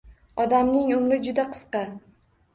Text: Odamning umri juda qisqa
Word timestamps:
Odamning 0.45 0.95
umri 0.95 1.21
juda 1.29 1.47
qisqa 1.53 1.85